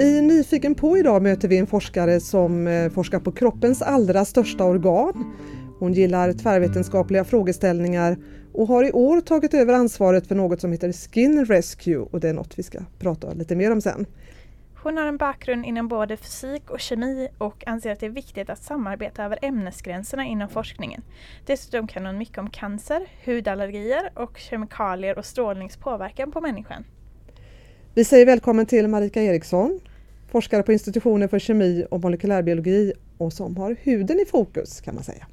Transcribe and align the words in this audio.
I 0.00 0.20
Nyfiken 0.20 0.74
på 0.74 0.98
idag 0.98 1.22
möter 1.22 1.48
vi 1.48 1.58
en 1.58 1.66
forskare 1.66 2.20
som 2.20 2.66
eh, 2.66 2.90
forskar 2.90 3.20
på 3.20 3.32
kroppens 3.32 3.82
allra 3.82 4.24
största 4.24 4.64
organ. 4.64 5.36
Hon 5.78 5.92
gillar 5.92 6.32
tvärvetenskapliga 6.32 7.24
frågeställningar 7.24 8.16
och 8.52 8.66
har 8.66 8.84
i 8.84 8.92
år 8.92 9.20
tagit 9.20 9.54
över 9.54 9.74
ansvaret 9.74 10.26
för 10.26 10.34
något 10.34 10.60
som 10.60 10.72
heter 10.72 10.92
Skin 10.92 11.44
Rescue 11.44 11.96
och 11.96 12.20
det 12.20 12.28
är 12.28 12.32
något 12.32 12.58
vi 12.58 12.62
ska 12.62 12.78
prata 12.98 13.32
lite 13.32 13.56
mer 13.56 13.72
om 13.72 13.80
sen. 13.80 14.06
Hon 14.82 14.96
har 14.96 15.06
en 15.06 15.16
bakgrund 15.16 15.66
inom 15.66 15.88
både 15.88 16.16
fysik 16.16 16.70
och 16.70 16.80
kemi 16.80 17.28
och 17.38 17.64
anser 17.66 17.92
att 17.92 18.00
det 18.00 18.06
är 18.06 18.10
viktigt 18.10 18.50
att 18.50 18.62
samarbeta 18.62 19.24
över 19.24 19.38
ämnesgränserna 19.42 20.26
inom 20.26 20.48
forskningen. 20.48 21.02
Dessutom 21.46 21.86
kan 21.86 22.06
hon 22.06 22.18
mycket 22.18 22.38
om 22.38 22.50
cancer, 22.50 23.06
hudallergier 23.24 24.10
och 24.14 24.38
kemikalier 24.38 25.18
och 25.18 25.24
strålningspåverkan 25.24 26.32
på 26.32 26.40
människan. 26.40 26.84
Vi 27.94 28.04
säger 28.04 28.26
välkommen 28.26 28.66
till 28.66 28.88
Marika 28.88 29.22
Eriksson, 29.22 29.80
forskare 30.28 30.62
på 30.62 30.72
institutionen 30.72 31.28
för 31.28 31.38
kemi 31.38 31.86
och 31.90 32.00
molekylärbiologi 32.00 32.92
och 33.18 33.32
som 33.32 33.56
har 33.56 33.76
huden 33.80 34.20
i 34.20 34.24
fokus 34.24 34.80
kan 34.80 34.94
man 34.94 35.04
säga. 35.04 35.26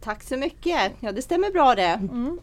Tack 0.00 0.22
så 0.22 0.36
mycket! 0.36 0.92
Ja 1.00 1.12
det 1.12 1.22
stämmer 1.22 1.50
bra 1.50 1.74
det. 1.74 2.00
Mm. 2.10 2.38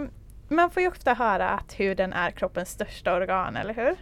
Um, 0.00 0.08
man 0.48 0.70
får 0.70 0.82
ju 0.82 0.88
ofta 0.88 1.14
höra 1.14 1.48
att 1.48 1.80
huden 1.80 2.12
är 2.12 2.30
kroppens 2.30 2.70
största 2.70 3.16
organ, 3.16 3.56
eller 3.56 3.74
hur? 3.74 3.96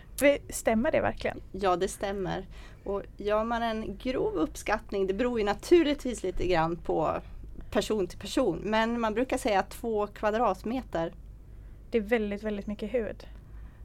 Stämmer 0.53 0.93
det 0.93 1.01
verkligen? 1.01 1.41
Ja, 1.53 1.77
det 1.77 1.89
stämmer. 1.89 2.47
Och 2.85 3.03
gör 3.17 3.45
man 3.45 3.63
en 3.63 3.97
grov 3.97 4.35
uppskattning, 4.35 5.07
det 5.07 5.15
beror 5.15 5.39
ju 5.39 5.45
naturligtvis 5.45 6.23
lite 6.23 6.47
grann 6.47 6.77
på 6.77 7.21
person 7.71 8.07
till 8.07 8.19
person, 8.19 8.61
men 8.65 9.01
man 9.01 9.15
brukar 9.15 9.39
säga 9.39 9.63
två 9.63 10.07
kvadratmeter. 10.07 11.13
Det 11.91 11.99
är 11.99 12.03
väldigt, 12.03 12.43
väldigt 12.43 12.67
mycket 12.67 12.95
hud. 12.95 13.27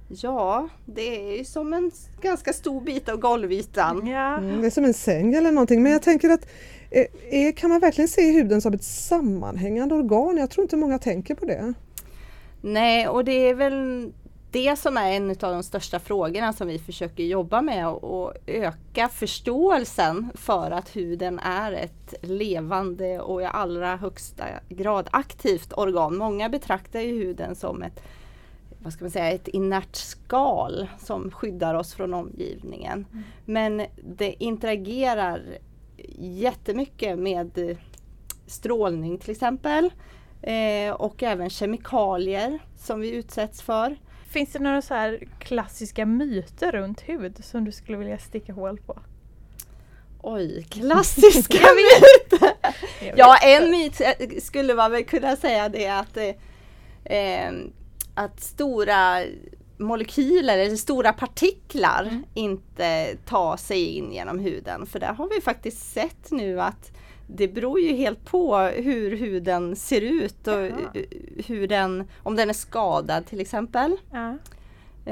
Ja, 0.07 0.70
det 0.85 1.39
är 1.39 1.43
som 1.43 1.73
en 1.73 1.91
ganska 2.22 2.53
stor 2.53 2.81
bit 2.81 3.09
av 3.09 3.17
golvytan. 3.17 4.08
Ja. 4.08 4.38
Mm, 4.38 4.61
det 4.61 4.67
är 4.67 4.72
som 4.72 4.86
en 4.86 4.94
säng 4.94 5.33
eller 5.33 5.52
någonting, 5.52 5.83
men 5.83 5.91
jag 5.91 6.02
tänker 6.02 6.30
att 6.30 6.47
är, 6.91 7.08
eh, 7.30 7.47
eh, 7.47 7.53
kan 7.53 7.69
man 7.69 7.80
verkligen 7.80 8.08
se 8.08 8.31
huden 8.31 8.61
som 8.61 8.73
ett 8.73 8.83
sammanhängande 8.83 9.95
organ? 9.95 10.38
Jag 10.38 10.50
tror 10.50 10.63
inte 10.63 10.78
många 10.78 11.00
tänker 11.00 11.35
på 11.35 11.45
det. 11.45 11.73
Nej, 12.61 13.08
och 13.08 13.25
det 13.25 13.50
är 13.50 13.53
väl 13.53 14.11
det 14.52 14.75
som 14.80 14.97
är 14.97 15.11
en 15.11 15.30
av 15.30 15.35
de 15.38 15.63
största 15.63 16.00
frågorna 16.00 16.53
som 16.53 16.67
vi 16.67 16.80
försöker 16.80 17.23
jobba 17.23 17.61
med 17.61 17.88
och 17.88 18.33
öka 18.47 19.09
förståelsen 19.09 20.28
för 20.35 20.72
att 20.72 20.95
huden 20.95 21.39
är 21.39 21.72
ett 21.72 22.13
levande 22.22 23.19
och 23.19 23.41
i 23.41 23.45
allra 23.45 23.95
högsta 23.95 24.45
grad 24.69 25.08
aktivt 25.11 25.73
organ. 25.73 26.17
Många 26.17 26.50
betraktar 26.50 27.00
ju 27.00 27.17
huden 27.17 27.55
som 27.55 27.83
ett 27.83 28.03
vad 28.88 28.93
ska 28.93 29.03
man 29.03 29.11
säga, 29.11 29.31
ett 29.31 29.47
inert 29.47 29.95
skal 29.95 30.88
som 30.99 31.31
skyddar 31.31 31.73
oss 31.73 31.93
från 31.93 32.13
omgivningen. 32.13 33.05
Mm. 33.11 33.23
Men 33.45 33.85
det 34.17 34.44
interagerar 34.44 35.41
jättemycket 36.19 37.19
med 37.19 37.77
strålning 38.47 39.17
till 39.17 39.31
exempel. 39.31 39.94
Eh, 40.41 40.94
och 40.94 41.23
även 41.23 41.49
kemikalier 41.49 42.59
som 42.77 42.99
vi 42.99 43.11
utsätts 43.11 43.61
för. 43.61 43.97
Finns 44.29 44.52
det 44.52 44.59
några 44.59 44.81
så 44.81 44.94
här 44.94 45.27
klassiska 45.39 46.05
myter 46.05 46.72
runt 46.72 47.01
hud 47.01 47.45
som 47.45 47.66
du 47.66 47.72
skulle 47.72 47.97
vilja 47.97 48.17
sticka 48.17 48.53
hål 48.53 48.79
på? 48.79 48.99
Oj, 50.22 50.67
klassiska 50.69 51.57
myter! 51.75 52.53
ja, 53.16 53.38
en 53.38 53.72
myt 53.72 54.01
skulle 54.44 54.75
man 54.75 54.91
väl 54.91 55.05
kunna 55.05 55.35
säga 55.35 55.69
det 55.69 55.88
att, 55.88 56.17
eh, 57.03 57.51
att 58.17 58.39
stora 58.39 59.23
molekyler 59.77 60.57
eller 60.57 60.75
stora 60.75 61.13
partiklar 61.13 62.03
mm. 62.03 62.23
inte 62.33 63.15
tar 63.25 63.57
sig 63.57 63.85
in 63.85 64.11
genom 64.11 64.39
huden. 64.39 64.85
För 64.85 64.99
där 64.99 65.13
har 65.13 65.29
vi 65.35 65.41
faktiskt 65.41 65.94
sett 65.94 66.31
nu 66.31 66.61
att 66.61 66.91
det 67.27 67.47
beror 67.47 67.79
ju 67.79 67.95
helt 67.95 68.25
på 68.25 68.57
hur 68.57 69.17
huden 69.17 69.75
ser 69.75 70.01
ut 70.01 70.47
och 70.47 70.53
Jaha. 70.53 70.91
hur 71.47 71.67
den, 71.67 72.07
om 72.23 72.35
den 72.35 72.50
är 72.50 72.53
skadad 72.53 73.25
till 73.25 73.41
exempel. 73.41 73.97
Ja. 74.11 74.38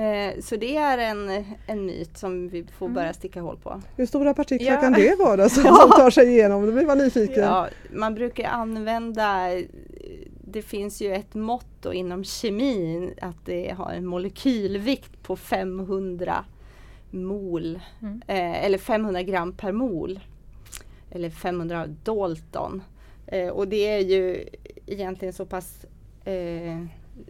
Eh, 0.02 0.40
så 0.42 0.56
det 0.56 0.78
är 0.78 0.98
en, 0.98 1.46
en 1.68 1.86
myt 1.86 2.18
som 2.18 2.50
vi 2.50 2.66
får 2.78 2.90
börja 2.90 3.08
mm. 3.08 3.14
sticka 3.14 3.42
hål 3.42 3.58
på. 3.58 3.82
Hur 3.96 4.06
stora 4.06 4.34
partiklar 4.34 4.74
ja. 4.74 4.82
kan 4.82 4.94
det 4.94 5.20
vara 5.20 5.50
som, 5.50 5.64
ja. 5.66 5.76
som 5.82 5.90
tar 5.90 6.10
sig 6.10 6.28
igenom? 6.28 6.66
Då 6.66 6.72
blir 6.72 6.86
man 6.86 6.98
nyfiken. 6.98 7.44
Ja, 7.44 7.68
man 7.92 8.16
brukar 8.16 8.50
använda 8.50 9.50
det 10.56 10.62
finns 10.62 11.02
ju 11.02 11.14
ett 11.14 11.34
mått 11.34 11.86
inom 11.94 12.24
kemin 12.24 13.14
att 13.22 13.46
det 13.46 13.76
har 13.78 13.92
en 13.92 14.06
molekylvikt 14.06 15.24
på 15.24 15.36
500 15.36 16.46
mol 17.10 17.80
mm. 18.02 18.22
eh, 18.28 18.66
eller 18.66 18.78
500 18.78 19.24
gram 19.24 19.54
per 19.54 19.72
mol 19.72 20.20
eller 21.12 21.30
500 21.30 21.88
Dalton. 22.04 22.84
Eh, 23.28 23.50
och 23.50 23.68
det 23.68 23.88
är 23.88 24.00
ju 24.00 24.46
egentligen 24.86 25.34
så 25.34 25.46
pass 25.46 25.86
eh, 26.26 26.86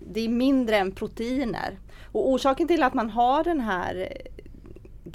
det 0.07 0.19
är 0.19 0.29
mindre 0.29 0.77
än 0.77 0.91
proteiner. 0.91 1.77
Och 2.11 2.29
orsaken 2.29 2.67
till 2.67 2.83
att 2.83 2.93
man 2.93 3.09
har 3.09 3.43
den 3.43 3.59
här 3.59 4.11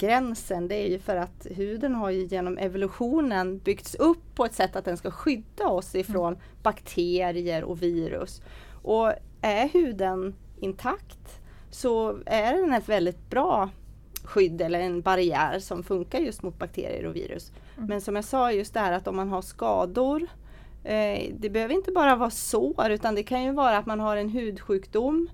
gränsen 0.01 0.67
det 0.67 0.75
är 0.75 0.87
ju 0.87 0.99
för 0.99 1.15
att 1.15 1.47
huden 1.49 1.95
har 1.95 2.09
ju 2.09 2.25
genom 2.25 2.57
evolutionen 2.57 3.57
byggts 3.57 3.95
upp 3.95 4.35
på 4.35 4.45
ett 4.45 4.53
sätt 4.53 4.75
att 4.75 4.85
den 4.85 4.97
ska 4.97 5.11
skydda 5.11 5.67
oss 5.67 5.95
ifrån 5.95 6.33
mm. 6.33 6.45
bakterier 6.63 7.63
och 7.63 7.81
virus. 7.81 8.41
Och 8.81 9.13
är 9.41 9.69
huden 9.69 10.35
intakt 10.59 11.41
så 11.69 12.17
är 12.25 12.53
den 12.53 12.73
ett 12.73 12.89
väldigt 12.89 13.29
bra 13.29 13.69
skydd 14.23 14.61
eller 14.61 14.79
en 14.79 15.01
barriär 15.01 15.59
som 15.59 15.83
funkar 15.83 16.19
just 16.19 16.43
mot 16.43 16.59
bakterier 16.59 17.05
och 17.05 17.15
virus. 17.15 17.51
Mm. 17.77 17.89
Men 17.89 18.01
som 18.01 18.15
jag 18.15 18.25
sa 18.25 18.51
just 18.51 18.73
det 18.73 18.79
här 18.79 18.91
att 18.91 19.07
om 19.07 19.15
man 19.15 19.29
har 19.29 19.41
skador 19.41 20.27
eh, 20.83 21.33
Det 21.39 21.49
behöver 21.49 21.73
inte 21.73 21.91
bara 21.91 22.15
vara 22.15 22.29
sår 22.29 22.89
utan 22.89 23.15
det 23.15 23.23
kan 23.23 23.43
ju 23.43 23.51
vara 23.51 23.77
att 23.77 23.85
man 23.85 23.99
har 23.99 24.17
en 24.17 24.29
hudsjukdom 24.29 25.29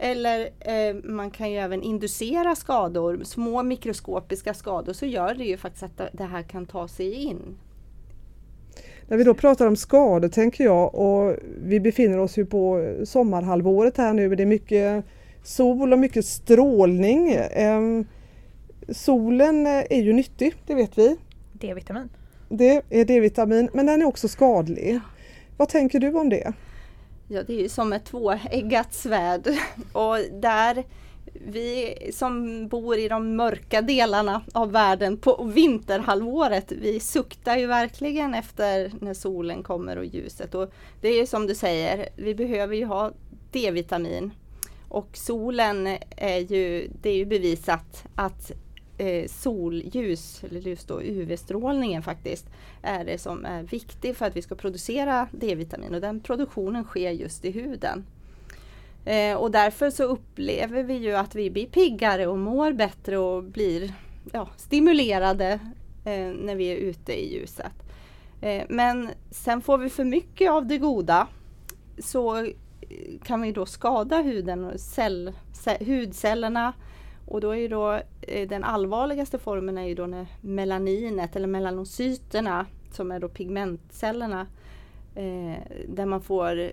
eller 0.00 0.50
eh, 0.60 0.96
man 1.04 1.30
kan 1.30 1.50
ju 1.50 1.58
även 1.58 1.82
inducera 1.82 2.54
skador, 2.56 3.20
små 3.24 3.62
mikroskopiska 3.62 4.54
skador, 4.54 4.92
så 4.92 5.06
gör 5.06 5.34
det 5.34 5.44
ju 5.44 5.56
faktiskt 5.56 5.82
att 5.82 6.00
det 6.12 6.24
här 6.24 6.42
kan 6.42 6.66
ta 6.66 6.88
sig 6.88 7.12
in. 7.12 7.58
När 9.08 9.16
vi 9.16 9.24
då 9.24 9.34
pratar 9.34 9.66
om 9.66 9.76
skador 9.76 10.28
tänker 10.28 10.64
jag 10.64 10.94
och 10.94 11.36
vi 11.62 11.80
befinner 11.80 12.18
oss 12.18 12.38
ju 12.38 12.46
på 12.46 12.94
sommarhalvåret 13.04 13.96
här 13.96 14.12
nu. 14.12 14.34
Det 14.34 14.42
är 14.42 14.46
mycket 14.46 15.04
sol 15.42 15.92
och 15.92 15.98
mycket 15.98 16.24
strålning. 16.24 17.32
Eh, 17.32 17.80
solen 18.88 19.66
är 19.66 20.02
ju 20.02 20.12
nyttig, 20.12 20.54
det 20.66 20.74
vet 20.74 20.98
vi. 20.98 21.16
D-vitamin. 21.52 22.08
Det 22.48 22.82
är 22.90 23.04
D-vitamin, 23.04 23.68
men 23.72 23.86
den 23.86 24.02
är 24.02 24.06
också 24.06 24.28
skadlig. 24.28 25.00
Vad 25.56 25.68
tänker 25.68 26.00
du 26.00 26.12
om 26.12 26.28
det? 26.28 26.52
Ja, 27.32 27.42
det 27.42 27.54
är 27.54 27.62
ju 27.62 27.68
som 27.68 27.92
ett 27.92 28.04
tvåeggat 28.04 28.94
svärd. 28.94 29.48
Och 29.92 30.16
där 30.32 30.84
vi 31.32 31.94
som 32.14 32.68
bor 32.68 32.98
i 32.98 33.08
de 33.08 33.36
mörka 33.36 33.82
delarna 33.82 34.42
av 34.52 34.72
världen 34.72 35.16
på 35.16 35.44
vinterhalvåret, 35.44 36.72
vi 36.72 37.00
suktar 37.00 37.56
ju 37.56 37.66
verkligen 37.66 38.34
efter 38.34 38.92
när 39.00 39.14
solen 39.14 39.62
kommer 39.62 39.96
och 39.96 40.04
ljuset. 40.04 40.54
Och 40.54 40.72
det 41.00 41.08
är 41.08 41.16
ju 41.16 41.26
som 41.26 41.46
du 41.46 41.54
säger, 41.54 42.08
vi 42.16 42.34
behöver 42.34 42.76
ju 42.76 42.84
ha 42.84 43.12
D-vitamin. 43.52 44.30
Och 44.88 45.16
solen 45.16 45.86
är 46.16 46.38
ju, 46.38 46.90
det 47.02 47.10
är 47.10 47.16
ju 47.16 47.26
bevisat 47.26 48.04
att 48.14 48.52
eh, 49.00 49.28
solljus, 49.28 50.44
eller 50.44 50.60
just 50.60 50.88
då 50.88 51.02
UV-strålningen 51.02 52.02
faktiskt, 52.02 52.46
är 52.82 53.04
det 53.04 53.18
som 53.18 53.44
är 53.44 53.62
viktigt 53.62 54.16
för 54.16 54.26
att 54.26 54.36
vi 54.36 54.42
ska 54.42 54.54
producera 54.54 55.28
D-vitamin 55.32 55.94
och 55.94 56.00
den 56.00 56.20
produktionen 56.20 56.84
sker 56.84 57.10
just 57.10 57.44
i 57.44 57.50
huden. 57.50 58.04
Eh, 59.04 59.36
och 59.36 59.50
därför 59.50 59.90
så 59.90 60.04
upplever 60.04 60.82
vi 60.82 60.94
ju 60.94 61.14
att 61.14 61.34
vi 61.34 61.50
blir 61.50 61.66
piggare 61.66 62.26
och 62.26 62.38
mår 62.38 62.72
bättre 62.72 63.18
och 63.18 63.44
blir 63.44 63.92
ja, 64.32 64.48
stimulerade 64.56 65.52
eh, 66.04 66.28
när 66.28 66.54
vi 66.54 66.66
är 66.66 66.76
ute 66.76 67.12
i 67.12 67.34
ljuset. 67.34 67.72
Eh, 68.40 68.62
men 68.68 69.10
sen 69.30 69.60
får 69.60 69.78
vi 69.78 69.88
för 69.88 70.04
mycket 70.04 70.50
av 70.50 70.66
det 70.66 70.78
goda 70.78 71.26
så 71.98 72.46
kan 73.24 73.42
vi 73.42 73.52
då 73.52 73.66
skada 73.66 74.22
huden 74.22 74.64
och 74.64 74.80
cell, 74.80 75.32
hudcellerna 75.80 76.72
och 77.30 77.40
då 77.40 77.50
är 77.50 77.56
ju 77.56 77.68
då 77.68 78.00
eh, 78.20 78.48
den 78.48 78.64
allvarligaste 78.64 79.38
formen 79.38 79.78
är 79.78 79.86
ju 79.86 79.94
då 79.94 80.06
när 80.06 80.26
melaninet 80.40 81.36
eller 81.36 81.46
melanocyterna 81.46 82.66
som 82.92 83.12
är 83.12 83.20
då 83.20 83.28
pigmentcellerna 83.28 84.46
eh, 85.14 85.54
där 85.88 86.06
man 86.06 86.20
får 86.20 86.70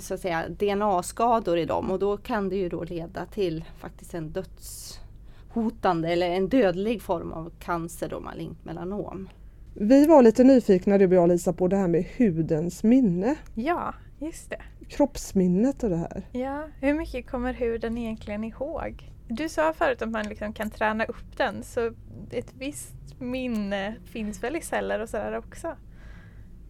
så 0.00 0.14
att 0.14 0.20
säga 0.20 0.48
DNA-skador 0.48 1.58
i 1.58 1.64
dem 1.64 1.90
och 1.90 1.98
då 1.98 2.16
kan 2.16 2.48
det 2.48 2.56
ju 2.56 2.68
då 2.68 2.84
leda 2.84 3.26
till 3.26 3.64
faktiskt 3.78 4.14
en 4.14 4.32
dödshotande 4.32 6.08
eller 6.08 6.30
en 6.30 6.48
dödlig 6.48 7.02
form 7.02 7.32
av 7.32 7.52
cancer 7.58 8.08
då 8.08 8.20
malignt 8.20 8.64
melanom. 8.64 9.28
Vi 9.74 10.06
var 10.06 10.22
lite 10.22 10.44
nyfikna 10.44 10.98
du 10.98 11.06
och 11.06 11.14
jag 11.14 11.28
Lisa 11.28 11.52
på 11.52 11.68
det 11.68 11.76
här 11.76 11.88
med 11.88 12.04
hudens 12.18 12.82
minne. 12.82 13.36
Ja, 13.54 13.94
just 14.18 14.50
det. 14.50 14.62
kroppsminnet 14.88 15.82
och 15.82 15.90
det 15.90 15.96
här. 15.96 16.22
Ja, 16.32 16.68
hur 16.80 16.94
mycket 16.94 17.30
kommer 17.30 17.52
huden 17.52 17.98
egentligen 17.98 18.44
ihåg? 18.44 19.10
Du 19.32 19.48
sa 19.48 19.72
förut 19.72 20.02
att 20.02 20.10
man 20.10 20.28
liksom 20.28 20.52
kan 20.52 20.70
träna 20.70 21.04
upp 21.04 21.36
den 21.36 21.62
så 21.62 21.92
ett 22.30 22.52
visst 22.58 23.20
minne 23.20 23.94
finns 24.04 24.42
väl 24.42 24.56
i 24.56 24.60
celler 24.60 25.00
och 25.00 25.08
sådär 25.08 25.38
också? 25.38 25.76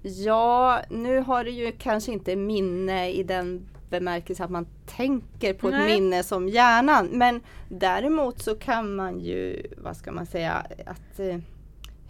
Ja, 0.03 0.81
nu 0.91 1.19
har 1.19 1.45
det 1.45 1.51
ju 1.51 1.73
kanske 1.73 2.12
inte 2.12 2.37
minne 2.37 3.11
i 3.11 3.23
den 3.23 3.69
bemärkelse 3.91 4.45
att 4.45 4.51
man 4.51 4.67
tänker 4.87 5.55
på 5.55 5.69
Nej. 5.69 5.81
ett 5.81 6.01
minne 6.01 6.23
som 6.23 6.49
hjärnan. 6.49 7.07
Men 7.07 7.41
däremot 7.69 8.43
så 8.43 8.55
kan 8.55 8.95
man 8.95 9.21
ju, 9.21 9.67
vad 9.77 9.97
ska 9.97 10.12
man 10.12 10.27
säga, 10.27 10.67
att 10.87 11.21
eh, 11.21 11.39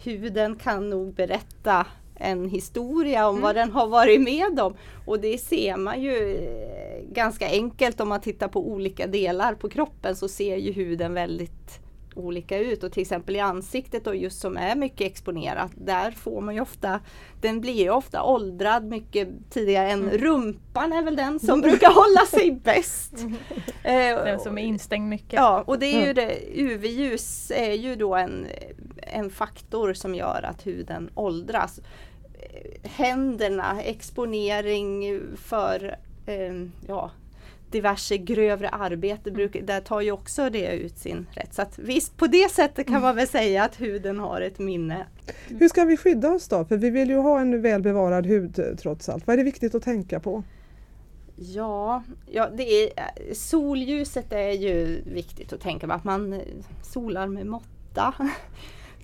huden 0.03 0.55
kan 0.55 0.89
nog 0.89 1.13
berätta 1.13 1.85
en 2.21 2.49
historia 2.49 3.27
om 3.27 3.35
mm. 3.35 3.43
vad 3.43 3.55
den 3.55 3.71
har 3.71 3.87
varit 3.87 4.21
med 4.21 4.59
om. 4.59 4.73
Och 5.05 5.19
det 5.19 5.37
ser 5.37 5.77
man 5.77 6.01
ju 6.01 6.35
eh, 6.35 7.13
ganska 7.13 7.47
enkelt 7.47 7.99
om 7.99 8.09
man 8.09 8.21
tittar 8.21 8.47
på 8.47 8.67
olika 8.67 9.07
delar 9.07 9.53
på 9.53 9.69
kroppen 9.69 10.15
så 10.15 10.27
ser 10.27 10.57
ju 10.57 10.71
huden 10.71 11.13
väldigt 11.13 11.81
olika 12.15 12.57
ut 12.57 12.83
och 12.83 12.91
till 12.91 13.01
exempel 13.01 13.35
i 13.35 13.39
ansiktet 13.39 14.07
och 14.07 14.15
just 14.15 14.39
som 14.39 14.57
är 14.57 14.75
mycket 14.75 15.01
exponerat, 15.01 15.71
där 15.75 16.11
får 16.11 16.41
man 16.41 16.55
ju 16.55 16.61
ofta, 16.61 16.99
den 17.41 17.61
blir 17.61 17.83
ju 17.83 17.89
ofta 17.89 18.23
åldrad 18.23 18.83
mycket 18.83 19.29
tidigare 19.49 19.91
än 19.91 20.01
mm. 20.01 20.17
rumpan 20.17 20.93
är 20.93 21.03
väl 21.03 21.15
den 21.15 21.39
som 21.39 21.49
mm. 21.49 21.61
brukar 21.61 21.89
hålla 21.93 22.25
sig 22.25 22.51
bäst. 22.51 23.13
Mm. 23.17 23.35
Eh, 23.83 24.23
den 24.25 24.39
som 24.39 24.57
är 24.57 24.63
instängd 24.63 25.09
mycket. 25.09 25.33
Ja, 25.33 25.63
och 25.67 25.79
det 25.79 25.85
är 25.85 26.07
ju 26.07 26.13
det, 26.13 26.39
UV-ljus 26.55 27.51
är 27.55 27.73
ju 27.73 27.95
då 27.95 28.15
en, 28.15 28.47
en 28.97 29.29
faktor 29.29 29.93
som 29.93 30.15
gör 30.15 30.45
att 30.49 30.67
huden 30.67 31.09
åldras. 31.13 31.79
Händerna, 32.83 33.81
exponering 33.81 35.21
för 35.35 35.95
eh, 36.25 36.53
ja, 36.87 37.11
diverse 37.71 38.17
grövre 38.17 38.69
arbete, 38.69 39.29
mm. 39.29 39.33
bruk, 39.33 39.67
där 39.67 39.81
tar 39.81 40.01
ju 40.01 40.11
också 40.11 40.49
det 40.49 40.75
ut 40.75 40.97
sin 40.97 41.27
rätt. 41.31 41.53
Så 41.53 41.61
att 41.61 41.79
visst, 41.79 42.17
på 42.17 42.27
det 42.27 42.51
sättet 42.51 42.87
kan 42.87 43.01
man 43.01 43.15
väl 43.15 43.27
säga 43.27 43.63
att 43.63 43.81
huden 43.81 44.19
har 44.19 44.41
ett 44.41 44.59
minne. 44.59 45.05
Hur 45.47 45.67
ska 45.67 45.85
vi 45.85 45.97
skydda 45.97 46.31
oss 46.31 46.47
då? 46.47 46.65
För 46.65 46.77
vi 46.77 46.89
vill 46.89 47.09
ju 47.09 47.17
ha 47.17 47.39
en 47.39 47.61
väl 47.61 47.81
bevarad 47.81 48.25
hud 48.25 48.77
trots 48.81 49.09
allt. 49.09 49.27
Vad 49.27 49.33
är 49.33 49.37
det 49.37 49.43
viktigt 49.43 49.75
att 49.75 49.83
tänka 49.83 50.19
på? 50.19 50.43
Ja, 51.35 52.03
ja 52.31 52.49
det 52.57 52.83
är, 52.83 52.93
solljuset 53.33 54.33
är 54.33 54.51
ju 54.51 55.01
viktigt 55.05 55.53
att 55.53 55.61
tänka 55.61 55.87
på. 55.87 55.93
Att 55.93 56.03
man 56.03 56.41
solar 56.83 57.27
med 57.27 57.45
måtta. 57.45 58.13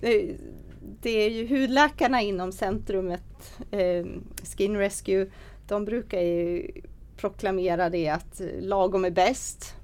Det, 1.00 1.10
är 1.10 1.30
ju 1.30 1.48
hudläkarna 1.48 2.22
inom 2.22 2.52
centrumet 2.52 3.60
eh, 3.70 4.06
Skin 4.56 4.76
Rescue. 4.76 5.26
De 5.68 5.84
brukar 5.84 6.20
ju 6.20 6.70
proklamera 7.16 7.90
det 7.90 8.08
att 8.08 8.40
lagom 8.60 9.04
är 9.04 9.10
bäst. 9.10 9.74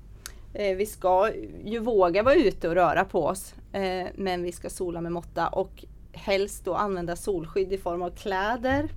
Eh, 0.55 0.77
vi 0.77 0.87
ska 0.87 1.31
ju 1.65 1.79
våga 1.79 2.23
vara 2.23 2.35
ute 2.35 2.69
och 2.69 2.75
röra 2.75 3.05
på 3.05 3.25
oss 3.27 3.55
eh, 3.73 4.07
men 4.15 4.43
vi 4.43 4.53
ska 4.53 4.71
sola 4.71 5.01
med 5.01 5.13
måtta 5.13 5.49
och 5.49 5.85
helst 6.13 6.65
då 6.65 6.75
använda 6.75 7.17
solskydd 7.17 7.73
i 7.73 7.79
form 7.79 8.03
av 8.03 8.11
kläder 8.11 8.89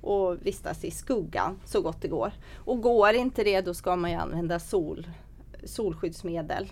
och 0.00 0.46
vistas 0.46 0.84
i 0.84 0.90
skuggan 0.90 1.60
så 1.64 1.80
gott 1.80 2.02
det 2.02 2.08
går. 2.08 2.32
Och 2.54 2.82
går 2.82 3.14
inte 3.14 3.44
det 3.44 3.60
då 3.60 3.74
ska 3.74 3.96
man 3.96 4.10
ju 4.10 4.16
använda 4.16 4.58
sol, 4.58 5.06
solskyddsmedel. 5.64 6.66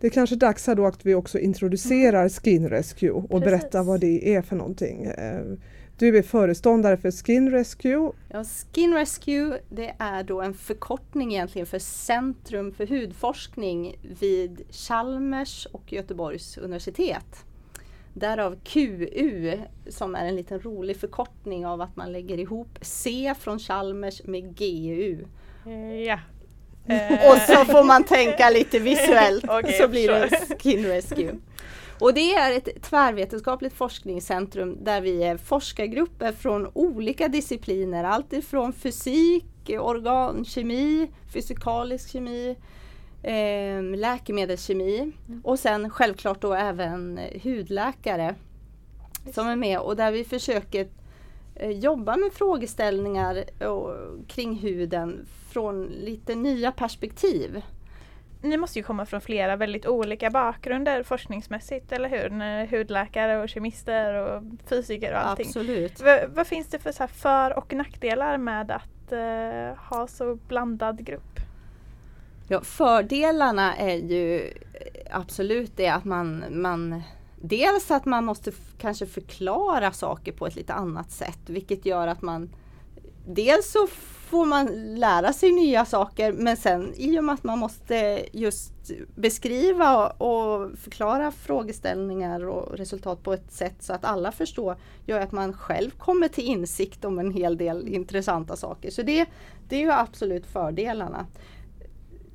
Det 0.00 0.06
är 0.06 0.10
kanske 0.10 0.36
dags 0.36 0.66
här 0.66 0.74
då 0.74 0.86
att 0.86 1.06
vi 1.06 1.14
också 1.14 1.38
introducerar 1.38 2.28
Skin 2.28 2.68
Rescue 2.68 3.10
och 3.10 3.28
Precis. 3.28 3.44
berättar 3.44 3.82
vad 3.82 4.00
det 4.00 4.34
är 4.34 4.42
för 4.42 4.56
någonting. 4.56 5.04
Eh, 5.04 5.42
du 5.98 6.18
är 6.18 6.22
föreståndare 6.22 6.96
för 6.96 7.10
Skin 7.10 7.50
Rescue. 7.50 8.12
Ja, 8.28 8.44
Skin 8.44 8.94
Rescue 8.94 9.58
det 9.68 9.94
är 9.98 10.22
då 10.22 10.40
en 10.40 10.54
förkortning 10.54 11.32
egentligen 11.32 11.66
för 11.66 11.78
Centrum 11.78 12.72
för 12.72 12.86
hudforskning 12.86 13.98
vid 14.20 14.62
Chalmers 14.70 15.66
och 15.72 15.92
Göteborgs 15.92 16.58
universitet. 16.58 17.44
Därav 18.14 18.58
QU 18.64 19.58
som 19.88 20.14
är 20.14 20.26
en 20.26 20.36
liten 20.36 20.60
rolig 20.60 20.96
förkortning 20.96 21.66
av 21.66 21.80
att 21.80 21.96
man 21.96 22.12
lägger 22.12 22.38
ihop 22.38 22.78
C 22.80 23.34
från 23.38 23.58
Chalmers 23.58 24.24
med 24.24 24.56
GU. 24.56 25.24
Ja. 26.06 26.18
Och 27.28 27.36
så 27.36 27.64
får 27.64 27.84
man 27.84 28.04
tänka 28.04 28.50
lite 28.50 28.78
visuellt 28.78 29.44
okay, 29.48 29.72
så 29.72 29.88
blir 29.88 30.08
det 30.08 30.30
Skin 30.60 30.86
Rescue. 30.86 31.34
Och 32.00 32.14
det 32.14 32.34
är 32.34 32.56
ett 32.56 32.82
tvärvetenskapligt 32.82 33.74
forskningscentrum 33.74 34.84
där 34.84 35.00
vi 35.00 35.22
är 35.22 35.36
forskargrupper 35.36 36.32
från 36.32 36.70
olika 36.74 37.28
discipliner. 37.28 38.04
Allt 38.04 38.32
ifrån 38.32 38.72
fysik, 38.72 39.70
organkemi, 39.80 41.10
fysikalisk 41.32 42.12
kemi, 42.12 42.56
eh, 43.22 43.82
läkemedelskemi 43.82 44.98
mm. 44.98 45.40
och 45.44 45.58
sen 45.58 45.90
självklart 45.90 46.40
då 46.40 46.54
även 46.54 47.20
hudläkare 47.42 48.34
som 49.32 49.46
är 49.46 49.56
med 49.56 49.78
och 49.78 49.96
där 49.96 50.12
vi 50.12 50.24
försöker 50.24 50.88
eh, 51.54 51.70
jobba 51.70 52.16
med 52.16 52.32
frågeställningar 52.32 53.44
och, 53.66 53.94
kring 54.28 54.54
huden 54.54 55.26
från 55.50 55.86
lite 55.86 56.34
nya 56.34 56.72
perspektiv 56.72 57.62
ni 58.42 58.56
måste 58.56 58.78
ju 58.78 58.82
komma 58.82 59.06
från 59.06 59.20
flera 59.20 59.56
väldigt 59.56 59.86
olika 59.86 60.30
bakgrunder 60.30 61.02
forskningsmässigt, 61.02 61.92
eller 61.92 62.08
hur? 62.08 62.66
Hudläkare 62.66 63.42
och 63.42 63.48
kemister 63.48 64.14
och 64.14 64.42
fysiker 64.66 65.12
och 65.12 65.26
allting. 65.26 65.46
Absolut. 65.46 66.00
V 66.00 66.26
vad 66.28 66.46
finns 66.46 66.66
det 66.66 66.78
för 66.78 66.92
så 66.92 67.06
för 67.06 67.58
och 67.58 67.72
nackdelar 67.72 68.38
med 68.38 68.70
att 68.70 69.12
uh, 69.12 69.78
ha 69.78 70.06
så 70.06 70.34
blandad 70.34 71.04
grupp? 71.04 71.40
Ja, 72.48 72.60
fördelarna 72.60 73.76
är 73.76 73.96
ju 73.96 74.52
absolut 75.10 75.76
det 75.76 75.88
att 75.88 76.04
man, 76.04 76.44
man 76.50 77.02
Dels 77.42 77.90
att 77.90 78.04
man 78.04 78.24
måste 78.24 78.52
kanske 78.78 79.06
förklara 79.06 79.92
saker 79.92 80.32
på 80.32 80.46
ett 80.46 80.56
lite 80.56 80.72
annat 80.72 81.10
sätt 81.10 81.40
vilket 81.46 81.86
gör 81.86 82.06
att 82.06 82.22
man 82.22 82.50
Dels 83.26 83.72
så 83.72 83.86
får 84.30 84.46
man 84.46 84.94
lära 84.94 85.32
sig 85.32 85.52
nya 85.52 85.84
saker 85.84 86.32
men 86.32 86.56
sen 86.56 86.94
i 86.96 87.18
och 87.18 87.24
med 87.24 87.34
att 87.34 87.44
man 87.44 87.58
måste 87.58 88.24
just 88.32 88.72
beskriva 89.14 90.06
och 90.06 90.78
förklara 90.78 91.30
frågeställningar 91.30 92.48
och 92.48 92.78
resultat 92.78 93.22
på 93.22 93.32
ett 93.32 93.52
sätt 93.52 93.74
så 93.80 93.92
att 93.92 94.04
alla 94.04 94.32
förstår 94.32 94.76
gör 95.06 95.20
att 95.20 95.32
man 95.32 95.52
själv 95.52 95.90
kommer 95.90 96.28
till 96.28 96.44
insikt 96.44 97.04
om 97.04 97.18
en 97.18 97.30
hel 97.30 97.56
del 97.56 97.88
intressanta 97.88 98.56
saker. 98.56 98.90
Så 98.90 99.02
det, 99.02 99.26
det 99.68 99.76
är 99.76 99.80
ju 99.80 99.92
absolut 99.92 100.46
fördelarna. 100.46 101.26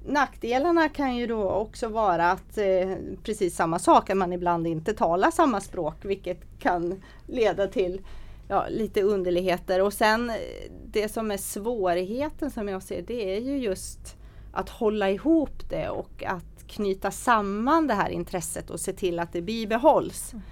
Nackdelarna 0.07 0.89
kan 0.89 1.15
ju 1.15 1.27
då 1.27 1.49
också 1.49 1.87
vara 1.87 2.31
att 2.31 2.57
eh, 2.57 2.95
precis 3.23 3.55
samma 3.55 3.79
sak, 3.79 4.09
att 4.09 4.17
man 4.17 4.33
ibland 4.33 4.67
inte 4.67 4.93
talar 4.93 5.31
samma 5.31 5.61
språk 5.61 5.95
vilket 6.05 6.59
kan 6.59 7.01
leda 7.27 7.67
till 7.67 8.01
ja, 8.47 8.65
lite 8.69 9.01
underligheter. 9.01 9.81
Och 9.81 9.93
sen 9.93 10.29
eh, 10.29 10.35
det 10.91 11.09
som 11.09 11.31
är 11.31 11.37
svårigheten 11.37 12.51
som 12.51 12.67
jag 12.67 12.83
ser 12.83 13.01
det 13.01 13.37
är 13.37 13.41
ju 13.41 13.57
just 13.57 14.17
att 14.53 14.69
hålla 14.69 15.09
ihop 15.09 15.69
det 15.69 15.89
och 15.89 16.23
att 16.23 16.67
knyta 16.67 17.11
samman 17.11 17.87
det 17.87 17.93
här 17.93 18.09
intresset 18.09 18.69
och 18.69 18.79
se 18.79 18.93
till 18.93 19.19
att 19.19 19.33
det 19.33 19.41
bibehålls. 19.41 20.33
Mm. 20.33 20.43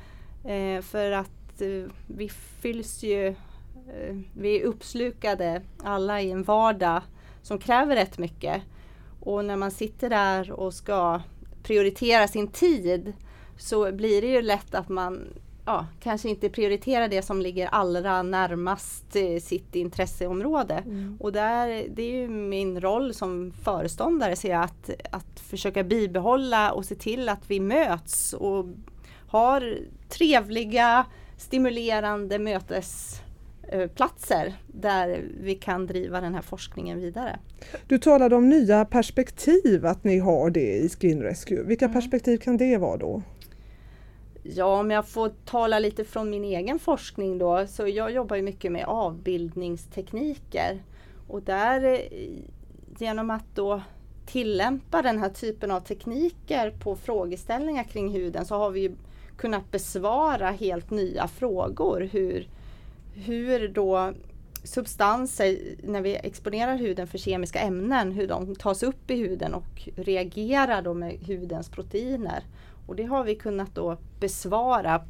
Eh, 0.77 0.81
för 0.81 1.11
att 1.11 1.61
eh, 1.61 1.91
vi 2.07 2.29
fylls 2.29 3.03
ju, 3.03 3.27
eh, 3.27 4.17
vi 4.33 4.61
är 4.61 4.63
uppslukade 4.63 5.61
alla 5.83 6.21
i 6.21 6.31
en 6.31 6.43
vardag 6.43 7.01
som 7.41 7.59
kräver 7.59 7.95
rätt 7.95 8.17
mycket. 8.17 8.61
Och 9.19 9.45
när 9.45 9.57
man 9.57 9.71
sitter 9.71 10.09
där 10.09 10.51
och 10.51 10.73
ska 10.73 11.21
prioritera 11.63 12.27
sin 12.27 12.47
tid 12.47 13.13
så 13.57 13.91
blir 13.91 14.21
det 14.21 14.27
ju 14.27 14.41
lätt 14.41 14.75
att 14.75 14.89
man 14.89 15.27
ja, 15.65 15.87
kanske 15.99 16.29
inte 16.29 16.49
prioritera 16.49 17.07
det 17.07 17.21
som 17.21 17.41
ligger 17.41 17.67
allra 17.67 18.23
närmast 18.23 19.15
eh, 19.15 19.39
sitt 19.39 19.75
intresseområde. 19.75 20.73
Mm. 20.73 21.17
Och 21.19 21.31
där, 21.31 21.85
det 21.95 22.03
är 22.03 22.11
ju 22.11 22.27
min 22.27 22.81
roll 22.81 23.13
som 23.13 23.53
föreståndare 23.63 24.35
ser 24.35 24.51
jag, 24.51 24.63
att, 24.63 24.89
att 25.11 25.39
försöka 25.39 25.83
bibehålla 25.83 26.71
och 26.71 26.85
se 26.85 26.95
till 26.95 27.29
att 27.29 27.43
vi 27.47 27.59
möts 27.59 28.33
och 28.33 28.65
har 29.27 29.77
trevliga, 30.09 31.05
stimulerande 31.37 32.39
mötesplatser 32.39 34.53
där 34.67 35.21
vi 35.41 35.55
kan 35.55 35.87
driva 35.87 36.21
den 36.21 36.35
här 36.35 36.41
forskningen 36.41 36.99
vidare. 36.99 37.39
Du 37.87 37.97
talade 37.97 38.35
om 38.35 38.49
nya 38.49 38.85
perspektiv, 38.85 39.85
att 39.85 40.03
ni 40.03 40.19
har 40.19 40.49
det 40.49 40.77
i 40.77 40.89
Skin 40.89 41.21
Rescue. 41.21 41.63
Vilka 41.63 41.85
mm. 41.85 41.93
perspektiv 41.93 42.37
kan 42.37 42.57
det 42.57 42.77
vara 42.77 42.97
då? 42.97 43.21
Ja, 44.43 44.79
om 44.79 44.91
jag 44.91 45.07
får 45.07 45.29
tala 45.45 45.79
lite 45.79 46.03
från 46.05 46.29
min 46.29 46.43
egen 46.43 46.79
forskning 46.79 47.37
då, 47.37 47.67
så 47.67 47.87
jag 47.87 48.11
jobbar 48.11 48.35
ju 48.35 48.41
mycket 48.41 48.71
med 48.71 48.85
avbildningstekniker. 48.85 50.83
Och 51.27 51.41
där, 51.41 51.83
eh, 51.83 51.99
genom 52.99 53.29
att 53.29 53.55
då 53.55 53.81
tillämpa 54.25 55.01
den 55.01 55.19
här 55.19 55.29
typen 55.29 55.71
av 55.71 55.79
tekniker 55.79 56.71
på 56.71 56.95
frågeställningar 56.95 57.83
kring 57.83 58.09
huden 58.09 58.45
så 58.45 58.55
har 58.55 58.69
vi 58.69 58.91
kunnat 59.37 59.71
besvara 59.71 60.49
helt 60.49 60.91
nya 60.91 61.27
frågor. 61.27 62.01
Hur, 62.01 62.47
hur 63.13 63.67
då 63.67 64.13
substanser 64.63 65.57
när 65.83 66.01
vi 66.01 66.15
exponerar 66.15 66.75
huden 66.77 67.07
för 67.07 67.17
kemiska 67.17 67.59
ämnen, 67.59 68.11
hur 68.11 68.27
de 68.27 68.55
tas 68.55 68.83
upp 68.83 69.11
i 69.11 69.15
huden 69.15 69.53
och 69.53 69.89
reagerar 69.95 70.81
då 70.81 70.93
med 70.93 71.19
hudens 71.27 71.69
proteiner. 71.69 72.43
Och 72.87 72.95
det 72.95 73.03
har 73.03 73.23
vi 73.23 73.35
kunnat 73.35 73.75
då 73.75 73.97
besvara 74.19 75.05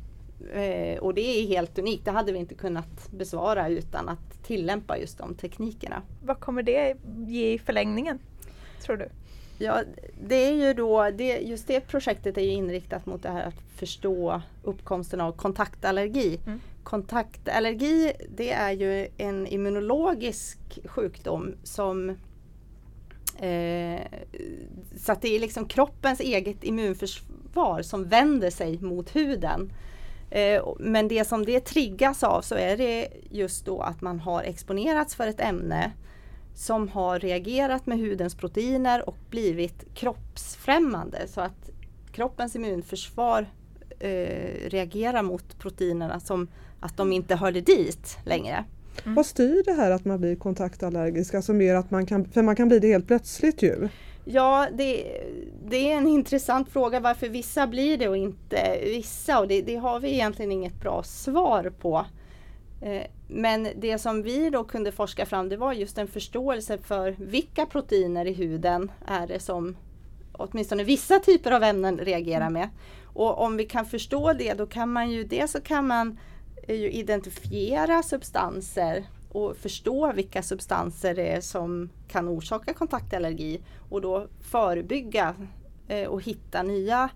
eh, 0.54 1.00
och 1.00 1.14
det 1.14 1.22
är 1.22 1.48
helt 1.48 1.80
unikt. 1.80 2.06
Det 2.06 2.12
hade 2.12 2.32
vi 2.32 2.40
inte 2.40 2.56
kunnat 2.56 3.12
besvara 3.12 3.70
utan 3.70 4.10
att 4.10 4.44
tillämpa 4.44 4.98
just 4.98 5.18
de 5.18 5.36
teknikerna. 5.36 6.02
Vad 6.24 6.40
kommer 6.40 6.64
det 6.64 6.96
ge 7.28 7.54
i 7.54 7.60
förlängningen, 7.60 8.20
tror 8.82 8.98
du? 8.98 9.10
Ja, 9.58 9.84
det 10.28 10.36
är 10.36 10.54
ju 10.54 10.74
då, 10.74 11.10
det, 11.10 11.38
just 11.38 11.68
det 11.68 11.82
projektet 11.82 12.38
är 12.38 12.42
ju 12.42 12.52
inriktat 12.52 13.06
mot 13.06 13.24
det 13.24 13.30
här 13.30 13.48
att 13.48 13.62
förstå 13.76 14.42
uppkomsten 14.64 15.22
av 15.22 15.32
kontaktallergi. 15.32 16.40
Mm. 16.46 16.60
Kontaktallergi 16.84 18.14
det 18.36 18.52
är 18.52 18.72
ju 18.72 19.08
en 19.18 19.48
immunologisk 19.48 20.80
sjukdom 20.86 21.56
som 21.64 22.10
eh, 23.40 24.02
så 24.98 25.12
att 25.12 25.22
det 25.22 25.36
är 25.36 25.40
liksom 25.40 25.68
kroppens 25.68 26.20
eget 26.20 26.64
immunförsvar 26.64 27.43
som 27.82 28.04
vänder 28.04 28.50
sig 28.50 28.82
mot 28.82 29.16
huden. 29.16 29.72
Eh, 30.30 30.64
men 30.80 31.08
det 31.08 31.28
som 31.28 31.46
det 31.46 31.60
triggas 31.60 32.24
av 32.24 32.42
så 32.42 32.56
är 32.56 32.78
det 32.78 33.08
just 33.30 33.66
då 33.66 33.82
att 33.82 34.02
man 34.02 34.20
har 34.20 34.44
exponerats 34.44 35.16
för 35.16 35.28
ett 35.28 35.40
ämne 35.40 35.92
som 36.56 36.90
har 36.90 37.20
reagerat 37.20 37.86
med 37.86 38.00
hudens 38.00 38.36
proteiner 38.36 39.10
och 39.10 39.18
blivit 39.30 39.86
kroppsfrämmande 39.94 41.28
så 41.28 41.42
att 41.42 41.70
kroppens 42.12 42.56
immunförsvar 42.56 43.48
eh, 44.00 44.70
reagerar 44.70 45.24
mot 45.24 45.60
proteinerna 45.60 46.20
som 46.20 46.48
att 46.80 46.98
de 46.98 47.12
inte 47.12 47.36
hörde 47.36 47.62
dit 47.62 48.18
längre. 48.26 48.66
Mm. 49.04 49.16
Vad 49.16 49.26
styr 49.26 49.64
det 49.66 49.74
här 49.74 49.92
att 49.92 50.06
man 50.06 50.20
blir 50.20 50.36
kontaktallergisk? 50.36 51.34
Alltså 51.34 51.54
mer 51.54 51.76
att 51.76 51.92
man 51.92 52.06
kan, 52.06 52.26
för 52.26 52.42
man 52.42 52.56
kan 52.56 52.68
bli 52.68 52.80
det 52.80 52.88
helt 52.88 53.08
plötsligt 53.08 53.62
ju. 53.62 53.90
Ja, 54.26 54.68
det, 54.72 55.22
det, 55.66 55.92
är 55.92 55.98
en 55.98 56.08
intressant 56.08 56.70
fråga 56.70 57.00
varför 57.00 57.30
vissa 57.30 57.68
blir 57.68 57.98
det 57.98 58.08
och 58.08 58.18
inte 58.18 58.80
vissa 58.84 59.40
och 59.40 59.48
det, 59.48 59.62
det 59.62 59.76
har 59.76 60.00
vi 60.00 60.14
egentligen 60.14 60.52
inget 60.52 60.82
bra 60.82 61.04
svar 61.04 61.74
på. 61.80 62.06
Eh, 62.82 63.04
men 63.28 63.68
det 63.76 64.00
som 64.00 64.24
vi 64.24 64.50
då 64.50 64.64
kunde 64.64 64.92
forska 64.92 65.26
fram 65.26 65.50
det 65.50 65.58
var 65.58 65.74
just 65.74 65.98
en 65.98 66.08
förståelse 66.08 66.78
för 66.78 67.16
vilka 67.20 67.66
proteiner 67.66 68.26
i 68.26 68.34
huden 68.34 68.92
är 69.08 69.28
det 69.28 69.40
som 69.40 69.76
åtminstone 70.32 70.84
vissa 70.84 71.20
typer 71.20 71.52
av 71.52 71.64
ämnen 71.64 71.98
reagerar 71.98 72.50
med. 72.50 72.70
Och 73.04 73.42
om 73.42 73.58
vi 73.58 73.66
kan 73.66 73.86
förstå 73.86 74.34
det 74.34 74.54
då 74.54 74.66
kan 74.66 74.92
man 74.92 75.12
ju 75.12 75.24
det 75.24 75.50
så 75.50 75.62
kan 75.62 75.88
man 75.88 76.20
ju 76.68 76.92
identifiera 76.92 78.04
substanser 78.04 79.06
och 79.34 79.58
förstå 79.58 80.12
vilka 80.12 80.44
substanser 80.44 81.16
det 81.16 81.28
är 81.28 81.42
som 81.42 81.90
kan 82.08 82.30
orsaka 82.30 82.74
kontaktallergi 82.74 83.62
och 83.90 84.02
då 84.02 84.28
förebygga 84.42 85.36
eh, 85.88 86.08
och 86.08 86.22
hitta 86.22 86.64
nya 86.64 87.10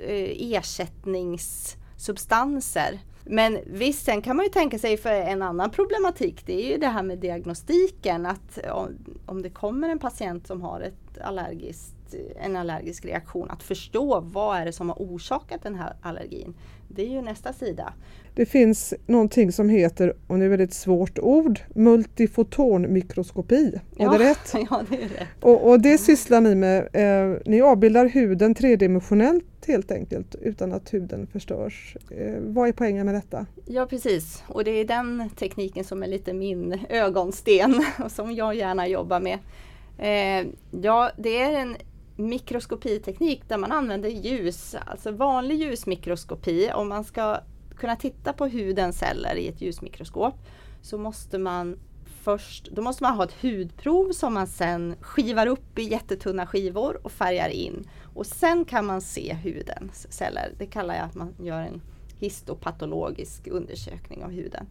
eh, 0.00 0.52
ersättningssubstanser 0.52 3.00
men 3.28 3.58
visst, 3.66 4.04
sen 4.04 4.22
kan 4.22 4.36
man 4.36 4.44
ju 4.44 4.50
tänka 4.50 4.78
sig 4.78 4.96
för 4.96 5.10
en 5.10 5.42
annan 5.42 5.70
problematik. 5.70 6.46
Det 6.46 6.66
är 6.66 6.72
ju 6.72 6.78
det 6.78 6.86
här 6.86 7.02
med 7.02 7.18
diagnostiken. 7.18 8.26
Att 8.26 8.58
om 9.26 9.42
det 9.42 9.50
kommer 9.50 9.88
en 9.88 9.98
patient 9.98 10.46
som 10.46 10.62
har 10.62 10.80
ett 10.80 11.18
allergiskt, 11.20 11.95
en 12.40 12.56
allergisk 12.56 13.04
reaktion, 13.04 13.50
att 13.50 13.62
förstå 13.62 14.20
vad 14.20 14.58
är 14.58 14.64
det 14.64 14.72
som 14.72 14.88
har 14.88 14.96
orsakat 14.96 15.62
den 15.62 15.74
här 15.74 15.96
allergin. 16.00 16.54
Det 16.88 17.02
är 17.02 17.10
ju 17.10 17.22
nästa 17.22 17.52
sida. 17.52 17.92
Det 18.34 18.46
finns 18.46 18.94
någonting 19.06 19.52
som 19.52 19.68
heter, 19.68 20.14
och 20.26 20.38
det 20.38 20.44
är 20.44 20.46
ett 20.46 20.52
väldigt 20.52 20.74
svårt 20.74 21.18
ord, 21.18 21.60
multifotonmikroskopi. 21.74 23.80
Ja, 23.96 24.14
är 24.14 24.18
det 24.18 24.30
rätt? 24.30 24.54
Ja, 24.70 24.82
det 24.90 24.96
är 24.96 25.08
rätt. 25.08 25.28
Och, 25.40 25.70
och 25.70 25.80
det 25.80 25.98
sysslar 25.98 26.40
ni 26.40 26.54
med. 26.54 26.88
Eh, 26.92 27.38
ni 27.46 27.60
avbildar 27.60 28.06
huden 28.06 28.54
tredimensionellt 28.54 29.44
helt 29.66 29.90
enkelt 29.90 30.34
utan 30.34 30.72
att 30.72 30.94
huden 30.94 31.26
förstörs. 31.26 31.96
Eh, 32.10 32.34
vad 32.40 32.68
är 32.68 32.72
poängen 32.72 33.06
med 33.06 33.14
detta? 33.14 33.46
Ja 33.66 33.86
precis 33.86 34.44
och 34.48 34.64
det 34.64 34.70
är 34.70 34.84
den 34.84 35.30
tekniken 35.30 35.84
som 35.84 36.02
är 36.02 36.06
lite 36.06 36.32
min 36.32 36.78
ögonsten 36.88 37.84
och 38.04 38.12
som 38.12 38.34
jag 38.34 38.54
gärna 38.54 38.88
jobbar 38.88 39.20
med. 39.20 39.38
Eh, 39.98 40.46
ja, 40.82 41.10
det 41.16 41.42
är 41.42 41.52
en 41.52 41.76
mikroskopiteknik 42.16 43.48
där 43.48 43.58
man 43.58 43.72
använder 43.72 44.08
ljus, 44.08 44.76
alltså 44.86 45.10
vanlig 45.10 45.56
ljusmikroskopi. 45.56 46.70
Om 46.74 46.88
man 46.88 47.04
ska 47.04 47.40
kunna 47.76 47.96
titta 47.96 48.32
på 48.32 48.46
hudens 48.46 48.98
celler 48.98 49.34
i 49.34 49.48
ett 49.48 49.60
ljusmikroskop 49.60 50.34
så 50.82 50.98
måste 50.98 51.38
man 51.38 51.78
först, 52.22 52.68
då 52.72 52.82
måste 52.82 53.02
man 53.02 53.16
ha 53.16 53.24
ett 53.24 53.42
hudprov 53.42 54.12
som 54.12 54.34
man 54.34 54.46
sen 54.46 54.94
skivar 55.00 55.46
upp 55.46 55.78
i 55.78 55.82
jättetunna 55.82 56.46
skivor 56.46 57.00
och 57.02 57.12
färgar 57.12 57.48
in. 57.48 57.88
Och 58.14 58.26
sen 58.26 58.64
kan 58.64 58.86
man 58.86 59.00
se 59.00 59.34
hudens 59.34 60.12
celler. 60.12 60.52
Det 60.58 60.66
kallar 60.66 60.94
jag 60.94 61.04
att 61.04 61.14
man 61.14 61.34
gör 61.38 61.60
en 61.60 61.80
histopatologisk 62.18 63.46
undersökning 63.46 64.24
av 64.24 64.30
huden. 64.30 64.66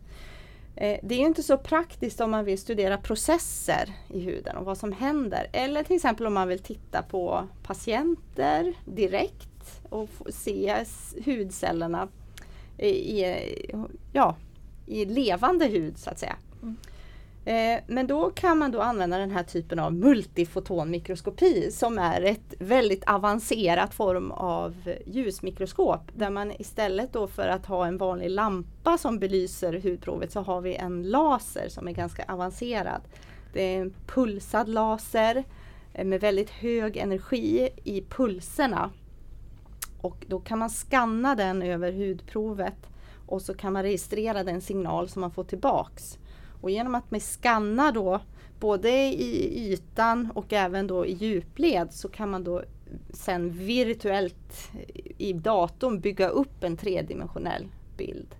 Eh, 0.75 0.99
det 1.03 1.15
är 1.15 1.19
inte 1.19 1.43
så 1.43 1.57
praktiskt 1.57 2.21
om 2.21 2.31
man 2.31 2.45
vill 2.45 2.57
studera 2.57 2.97
processer 2.97 3.93
i 4.09 4.19
huden 4.19 4.57
och 4.57 4.65
vad 4.65 4.77
som 4.77 4.91
händer. 4.91 5.47
Eller 5.51 5.83
till 5.83 5.95
exempel 5.95 6.27
om 6.27 6.33
man 6.33 6.47
vill 6.47 6.59
titta 6.59 7.01
på 7.01 7.47
patienter 7.63 8.73
direkt 8.85 9.81
och 9.89 10.09
se 10.29 10.85
hudcellerna 11.25 12.07
i, 12.77 13.25
ja, 14.13 14.35
i 14.85 15.05
levande 15.05 15.65
hud 15.65 15.97
så 15.97 16.09
att 16.09 16.19
säga. 16.19 16.35
Mm. 16.61 16.75
Eh, 17.45 17.79
men 17.87 18.07
då 18.07 18.29
kan 18.29 18.57
man 18.57 18.71
då 18.71 18.81
använda 18.81 19.17
den 19.17 19.31
här 19.31 19.43
typen 19.43 19.79
av 19.79 19.93
multifotonmikroskopi 19.93 21.71
som 21.71 21.97
är 21.99 22.21
ett 22.21 22.53
väldigt 22.59 23.03
avancerat 23.03 23.93
form 23.93 24.31
av 24.31 24.93
ljusmikroskop 25.05 26.01
där 26.13 26.29
man 26.29 26.51
istället 26.61 27.13
då 27.13 27.27
för 27.27 27.47
att 27.47 27.65
ha 27.65 27.87
en 27.87 27.97
vanlig 27.97 28.29
lampa 28.29 28.97
som 28.97 29.19
belyser 29.19 29.73
hudprovet 29.73 30.31
så 30.31 30.41
har 30.41 30.61
vi 30.61 30.75
en 30.75 31.03
laser 31.03 31.69
som 31.69 31.87
är 31.87 31.91
ganska 31.91 32.25
avancerad. 32.27 33.01
Det 33.53 33.61
är 33.61 33.81
en 33.81 33.93
pulsad 34.07 34.69
laser 34.69 35.43
eh, 35.93 36.05
med 36.05 36.21
väldigt 36.21 36.49
hög 36.49 36.97
energi 36.97 37.69
i 37.83 38.01
pulserna. 38.01 38.89
Och 40.01 40.25
då 40.27 40.39
kan 40.39 40.59
man 40.59 40.69
skanna 40.69 41.35
den 41.35 41.61
över 41.61 41.91
hudprovet 41.91 42.89
och 43.25 43.41
så 43.41 43.53
kan 43.53 43.73
man 43.73 43.83
registrera 43.83 44.43
den 44.43 44.61
signal 44.61 45.09
som 45.09 45.21
man 45.21 45.31
får 45.31 45.43
tillbaks. 45.43 46.17
Och 46.65 46.71
genom 46.71 46.95
att 46.95 47.11
man 47.11 47.19
skannar 47.19 47.91
då 47.91 48.21
både 48.59 48.89
i 48.89 49.71
ytan 49.71 50.31
och 50.35 50.53
även 50.53 50.87
då 50.87 51.05
i 51.05 51.13
djupled 51.13 51.93
så 51.93 52.09
kan 52.09 52.29
man 52.29 52.43
då 52.43 52.63
sen 53.13 53.49
virtuellt 53.49 54.71
i 55.17 55.33
datorn 55.33 55.99
bygga 55.99 56.27
upp 56.27 56.63
en 56.63 56.77
tredimensionell 56.77 57.67
bild 57.97 58.35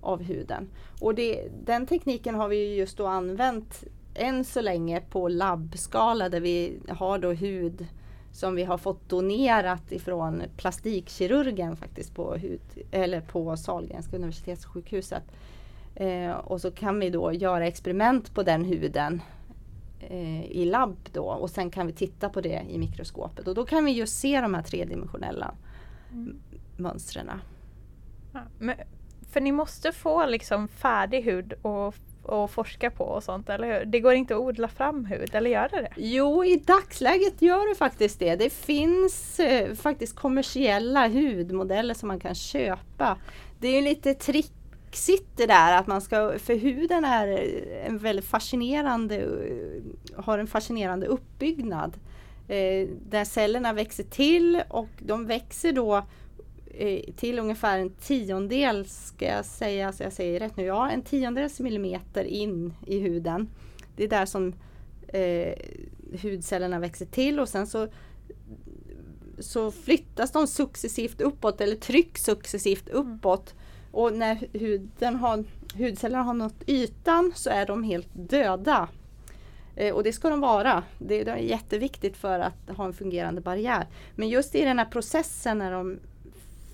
av 0.00 0.22
huden. 0.22 0.68
Och 1.00 1.14
det, 1.14 1.48
den 1.64 1.86
tekniken 1.86 2.34
har 2.34 2.48
vi 2.48 2.74
just 2.74 2.96
då 2.96 3.06
använt 3.06 3.84
än 4.14 4.44
så 4.44 4.60
länge 4.60 5.00
på 5.00 5.28
labbskala 5.28 6.28
där 6.28 6.40
vi 6.40 6.78
har 6.88 7.18
då 7.18 7.32
hud 7.32 7.86
som 8.32 8.54
vi 8.54 8.64
har 8.64 8.78
fått 8.78 9.08
donerat 9.08 9.92
ifrån 9.92 10.42
plastikkirurgen 10.56 11.76
faktiskt 11.76 12.14
på, 12.14 12.34
hud, 12.34 12.60
eller 12.90 13.20
på 13.20 13.56
Sahlgrenska 13.56 14.16
universitetssjukhuset. 14.16 15.22
Eh, 15.96 16.32
och 16.32 16.60
så 16.60 16.70
kan 16.70 17.00
vi 17.00 17.10
då 17.10 17.32
göra 17.32 17.66
experiment 17.66 18.34
på 18.34 18.42
den 18.42 18.64
huden 18.64 19.22
eh, 20.00 20.44
i 20.44 20.64
labb 20.64 20.96
då 21.12 21.24
och 21.24 21.50
sen 21.50 21.70
kan 21.70 21.86
vi 21.86 21.92
titta 21.92 22.28
på 22.28 22.40
det 22.40 22.62
i 22.68 22.78
mikroskopet 22.78 23.48
och 23.48 23.54
då 23.54 23.64
kan 23.64 23.84
vi 23.84 23.92
just 23.92 24.18
se 24.18 24.40
de 24.40 24.54
här 24.54 24.62
tredimensionella 24.62 25.54
mm. 26.12 26.40
mönstren. 26.76 27.30
Ja, 28.32 28.40
för 29.30 29.40
ni 29.40 29.52
måste 29.52 29.92
få 29.92 30.26
liksom 30.26 30.68
färdig 30.68 31.22
hud 31.22 31.52
och 31.62 31.94
och 32.24 32.50
forska 32.50 32.90
på 32.90 33.04
och 33.04 33.22
sånt, 33.22 33.48
eller 33.48 33.78
hur? 33.78 33.84
Det 33.84 34.00
går 34.00 34.14
inte 34.14 34.34
att 34.34 34.40
odla 34.40 34.68
fram 34.68 35.04
hud, 35.04 35.34
eller 35.34 35.50
gör 35.50 35.68
det 35.68 35.80
det? 35.80 35.92
Jo, 35.96 36.44
i 36.44 36.56
dagsläget 36.56 37.42
gör 37.42 37.68
det 37.68 37.74
faktiskt 37.74 38.18
det. 38.18 38.36
Det 38.36 38.52
finns 38.52 39.40
eh, 39.40 39.74
faktiskt 39.74 40.16
kommersiella 40.16 41.08
hudmodeller 41.08 41.94
som 41.94 42.08
man 42.08 42.20
kan 42.20 42.34
köpa. 42.34 43.18
Det 43.60 43.68
är 43.68 43.82
lite 43.82 44.14
trick 44.14 44.52
det 45.36 45.46
där 45.46 45.76
att 45.76 45.86
man 45.86 46.00
ska, 46.00 46.38
för 46.38 46.54
huden 46.54 47.04
är 47.04 47.26
en 47.86 47.98
väldigt 47.98 48.24
fascinerande, 48.24 49.28
har 50.16 50.38
en 50.38 50.46
fascinerande 50.46 51.06
uppbyggnad. 51.06 51.96
Eh, 52.48 52.88
där 53.08 53.24
cellerna 53.24 53.72
växer 53.72 54.04
till 54.04 54.62
och 54.68 54.88
de 54.98 55.26
växer 55.26 55.72
då 55.72 56.06
eh, 56.74 57.00
till 57.16 57.38
ungefär 57.38 57.78
en 57.78 57.90
tiondel, 57.90 58.86
ska 58.86 59.26
jag 59.26 59.44
säga, 59.44 59.92
så 59.92 60.02
jag 60.02 60.12
säger 60.12 60.40
rätt 60.40 60.56
nu, 60.56 60.64
ja 60.64 60.90
en 60.90 61.02
tiondels 61.02 61.60
millimeter 61.60 62.24
in 62.24 62.74
i 62.86 62.98
huden. 62.98 63.48
Det 63.96 64.04
är 64.04 64.08
där 64.08 64.26
som 64.26 64.54
eh, 65.08 65.54
hudcellerna 66.22 66.78
växer 66.78 67.06
till 67.06 67.40
och 67.40 67.48
sen 67.48 67.66
så 67.66 67.88
så 69.38 69.70
flyttas 69.70 70.32
de 70.32 70.46
successivt 70.46 71.20
uppåt 71.20 71.60
eller 71.60 71.76
trycks 71.76 72.24
successivt 72.24 72.88
uppåt 72.88 73.54
och 73.94 74.12
när 74.12 74.38
huden 74.52 75.16
har 75.16 75.44
hudcellerna 75.78 76.22
har 76.22 76.34
nått 76.34 76.62
ytan 76.66 77.32
så 77.34 77.50
är 77.50 77.66
de 77.66 77.82
helt 77.82 78.08
döda. 78.12 78.88
Eh, 79.76 79.94
och 79.94 80.02
det 80.02 80.12
ska 80.12 80.30
de 80.30 80.40
vara. 80.40 80.82
Det, 80.98 81.24
det 81.24 81.30
är 81.30 81.36
jätteviktigt 81.36 82.16
för 82.16 82.38
att 82.38 82.76
ha 82.76 82.84
en 82.84 82.92
fungerande 82.92 83.40
barriär. 83.40 83.86
Men 84.14 84.28
just 84.28 84.54
i 84.54 84.64
den 84.64 84.78
här 84.78 84.86
processen 84.86 85.58
när 85.58 85.72
de 85.72 85.98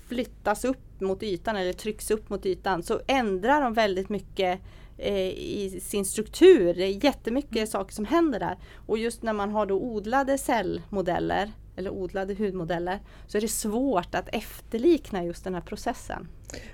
flyttas 0.07 0.65
upp 0.65 1.01
mot 1.01 1.23
ytan 1.23 1.55
eller 1.55 1.73
trycks 1.73 2.11
upp 2.11 2.29
mot 2.29 2.45
ytan 2.45 2.83
så 2.83 3.01
ändrar 3.07 3.61
de 3.61 3.73
väldigt 3.73 4.09
mycket 4.09 4.59
eh, 4.97 5.29
i 5.29 5.79
sin 5.83 6.05
struktur. 6.05 6.73
Det 6.73 6.83
är 6.83 7.05
jättemycket 7.05 7.55
mm. 7.55 7.67
saker 7.67 7.93
som 7.93 8.05
händer 8.05 8.39
där. 8.39 8.57
Och 8.85 8.97
just 8.97 9.23
när 9.23 9.33
man 9.33 9.49
har 9.49 9.65
då 9.65 9.75
odlade 9.75 10.37
cellmodeller 10.37 11.51
eller 11.75 11.89
odlade 11.89 12.33
hudmodeller 12.33 12.99
så 13.27 13.37
är 13.37 13.41
det 13.41 13.47
svårt 13.47 14.15
att 14.15 14.29
efterlikna 14.31 15.23
just 15.25 15.43
den 15.43 15.53
här 15.53 15.61
processen. 15.61 16.27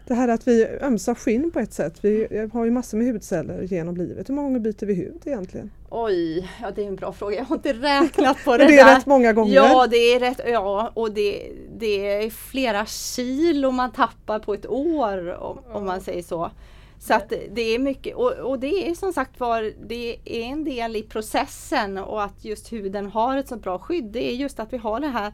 Det 0.08 0.14
här 0.14 0.28
att 0.28 0.48
vi 0.48 0.66
ömsar 0.82 1.16
skinn 1.16 1.52
på 1.52 1.60
ett 1.60 1.74
sätt. 1.74 1.98
Vi 2.02 2.48
har 2.54 2.66
ju 2.66 2.72
massor 2.72 2.98
med 2.98 3.08
hudceller 3.08 3.62
genom 3.62 3.98
livet. 3.98 4.30
Hur 4.30 4.34
många 4.34 4.48
gånger 4.48 4.60
byter 4.60 4.86
vi 4.86 4.94
hud 4.94 5.22
egentligen? 5.26 5.72
Oj, 5.90 6.50
ja 6.62 6.72
det 6.72 6.84
är 6.84 6.88
en 6.88 6.96
bra 6.96 7.14
fråga. 7.14 7.38
Jag 7.38 7.46
har 7.46 7.56
inte 7.56 7.74
räknat 7.74 8.38
på 8.46 8.52
det 8.58 8.66
det 8.66 8.80
är 8.80 8.86
där. 8.86 8.96
rätt 8.96 9.06
många 9.06 9.34
gånger. 9.34 9.54
Ja, 9.56 9.88
det 9.88 9.98
är 9.98 10.20
rätt. 10.20 10.42
Ja, 10.48 10.92
och 10.94 11.12
det, 11.12 11.52
det 11.78 12.26
är 12.26 12.30
flera 12.30 12.86
kilo 12.86 13.72
man 13.72 13.92
tappar 13.92 14.40
på 14.40 14.54
ett 14.54 14.66
år 14.68 15.34
om, 15.40 15.60
om 15.72 15.86
man 15.86 16.02
säger 16.02 16.24
så. 16.24 16.52
Så 17.00 17.14
att 17.14 17.34
det 17.52 17.62
är 17.62 17.80
mycket 17.80 18.16
och, 18.16 18.32
och, 18.32 18.60
det 18.60 18.90
är 18.90 18.94
som 18.94 19.14
sagt 19.14 19.40
var 19.40 19.74
det 19.88 20.18
är 20.26 20.42
en 20.42 20.64
del 20.64 20.96
i 20.96 21.04
processen 21.04 21.98
och 21.98 22.24
att 22.24 22.46
just 22.46 22.74
huden 22.74 23.06
har 23.06 23.38
ett 23.38 23.48
så 23.48 23.58
bra 23.58 23.80
skydd. 23.80 24.06
Det 24.06 24.32
är 24.32 24.36
just 24.36 24.60
att 24.60 24.74
vi 24.74 24.78
har 24.78 25.00
det 25.00 25.08
här 25.08 25.34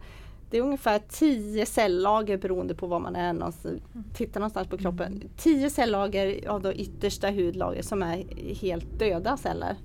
det 0.53 0.57
är 0.57 0.61
ungefär 0.61 1.01
10 1.09 1.65
cellager 1.65 2.37
beroende 2.37 2.75
på 2.75 2.87
var 2.87 2.99
man 2.99 3.15
är 3.15 3.33
någonstans, 3.33 3.81
tittar 4.13 4.39
någonstans 4.39 4.67
på 4.67 4.77
kroppen. 4.77 5.23
10 5.37 5.69
cellager 5.69 6.47
av 6.47 6.61
det 6.61 6.73
yttersta 6.73 7.29
hudlagret 7.29 7.85
som 7.85 8.03
är 8.03 8.23
helt 8.55 8.99
döda 8.99 9.37
celler. 9.37 9.75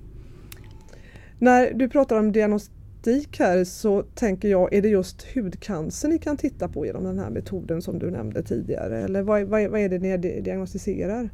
När 1.39 1.73
du 1.73 1.89
pratar 1.89 2.19
om 2.19 2.31
diagnostik 2.31 3.39
här 3.39 3.63
så 3.63 4.01
tänker 4.01 4.47
jag, 4.47 4.73
är 4.73 4.81
det 4.81 4.87
just 4.87 5.27
hudcancer 5.35 6.09
ni 6.09 6.17
kan 6.17 6.37
titta 6.37 6.67
på 6.67 6.85
genom 6.85 7.03
den 7.03 7.19
här 7.19 7.29
metoden 7.29 7.81
som 7.81 7.99
du 7.99 8.11
nämnde 8.11 8.43
tidigare? 8.43 9.01
Eller 9.01 9.21
vad, 9.21 9.43
vad, 9.43 9.69
vad 9.69 9.81
är 9.81 9.89
det 9.89 9.99
ni 9.99 10.41
diagnostiserar? 10.41 11.29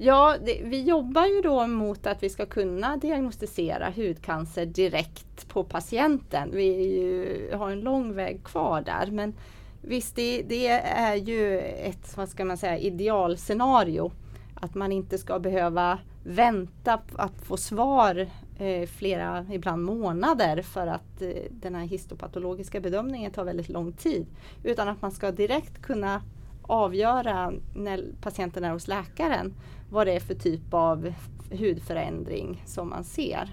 Ja, 0.00 0.36
det, 0.44 0.60
vi 0.64 0.82
jobbar 0.82 1.26
ju 1.26 1.40
då 1.40 1.66
mot 1.66 2.06
att 2.06 2.22
vi 2.22 2.28
ska 2.28 2.46
kunna 2.46 2.96
diagnostisera 2.96 3.90
hudcancer 3.96 4.66
direkt 4.66 5.48
på 5.48 5.64
patienten. 5.64 6.50
Vi 6.52 6.96
ju, 6.98 7.50
har 7.54 7.70
en 7.70 7.80
lång 7.80 8.14
väg 8.14 8.44
kvar 8.44 8.82
där 8.82 9.10
men 9.10 9.34
visst 9.82 10.16
det, 10.16 10.42
det, 10.42 10.68
är 10.68 11.14
ju 11.14 11.58
ett 11.60 12.16
vad 12.16 12.28
ska 12.28 12.44
man 12.44 12.56
säga, 12.56 12.78
idealscenario. 12.78 14.12
Att 14.54 14.74
man 14.74 14.92
inte 14.92 15.18
ska 15.18 15.38
behöva 15.38 15.98
vänta 16.24 17.00
att 17.16 17.40
få 17.42 17.56
svar 17.56 18.28
eh, 18.58 18.88
flera, 18.88 19.46
ibland 19.52 19.84
månader 19.84 20.62
för 20.62 20.86
att 20.86 21.22
eh, 21.22 21.28
den 21.50 21.74
här 21.74 21.84
histopatologiska 21.84 22.80
bedömningen 22.80 23.32
tar 23.32 23.44
väldigt 23.44 23.68
lång 23.68 23.92
tid. 23.92 24.26
Utan 24.62 24.88
att 24.88 25.02
man 25.02 25.12
ska 25.12 25.30
direkt 25.30 25.82
kunna 25.82 26.22
avgöra 26.68 27.52
när 27.74 28.04
patienten 28.20 28.64
är 28.64 28.70
hos 28.70 28.88
läkaren 28.88 29.54
vad 29.90 30.06
det 30.06 30.12
är 30.12 30.20
för 30.20 30.34
typ 30.34 30.74
av 30.74 31.12
hudförändring 31.50 32.62
som 32.66 32.88
man 32.88 33.04
ser. 33.04 33.48